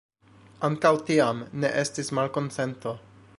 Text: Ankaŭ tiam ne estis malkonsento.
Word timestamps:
Ankaŭ 0.69 0.91
tiam 1.09 1.43
ne 1.65 1.71
estis 1.83 2.11
malkonsento. 2.21 2.97